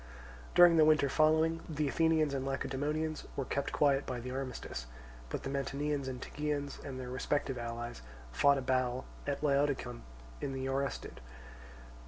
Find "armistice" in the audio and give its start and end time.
4.31-4.87